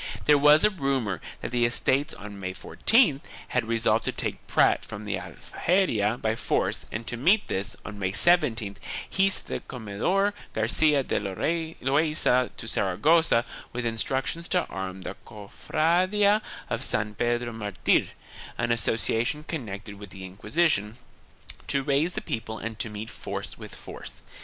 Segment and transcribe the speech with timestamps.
[0.25, 4.83] There was a rumor that the Estates on May 14th had resolved to take Prat
[4.83, 8.77] from the Aljaferia by force and to meet this, on May 17th,
[9.07, 15.15] he sent the Comendador Garcia de Loaisa to Sara gossa with instructions to arm the
[15.23, 18.07] Cofradia of San Pedro Martir—
[18.57, 20.97] an association connected with the Inquisition—
[21.67, 24.23] to raise the people and to meet force with force.